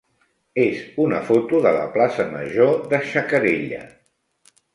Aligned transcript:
és 0.61 0.77
una 1.03 1.19
foto 1.27 1.59
de 1.65 1.73
la 1.75 1.83
plaça 1.97 2.25
major 2.33 2.73
de 2.95 3.03
Xacarella. 3.13 3.85